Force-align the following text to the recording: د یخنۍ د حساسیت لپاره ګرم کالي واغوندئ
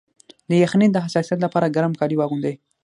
د 0.49 0.51
یخنۍ 0.63 0.87
د 0.91 0.97
حساسیت 1.05 1.39
لپاره 1.45 1.73
ګرم 1.75 1.93
کالي 1.99 2.15
واغوندئ 2.17 2.55